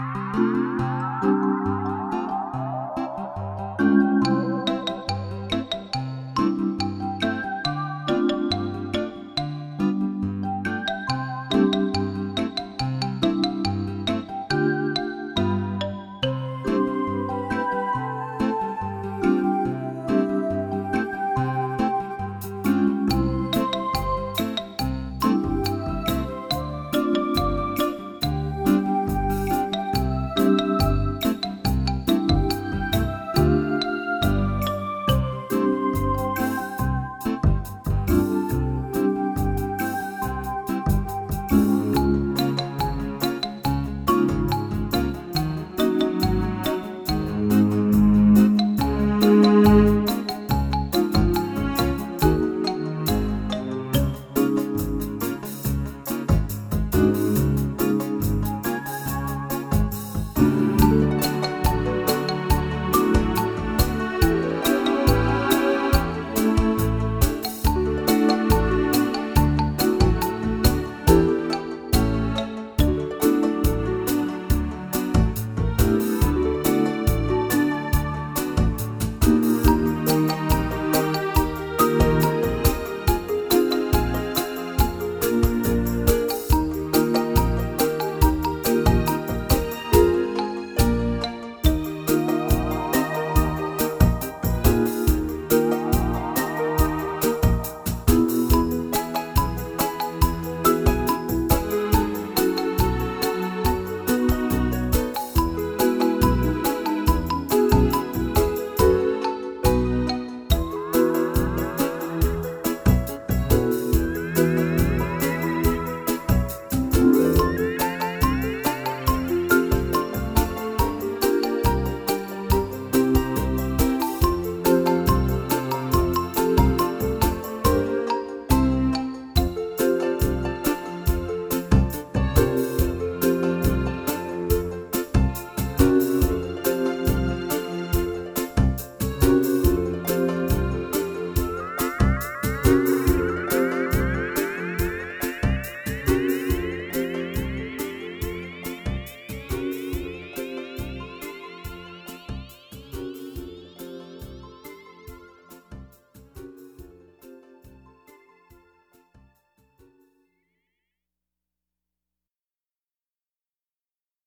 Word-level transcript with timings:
Música 0.00 0.69